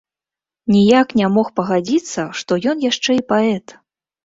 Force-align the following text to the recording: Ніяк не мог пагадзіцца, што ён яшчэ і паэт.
Ніяк 0.75 1.07
не 1.21 1.27
мог 1.35 1.51
пагадзіцца, 1.61 2.21
што 2.41 2.51
ён 2.73 2.77
яшчэ 2.91 3.11
і 3.21 3.25
паэт. 3.31 3.79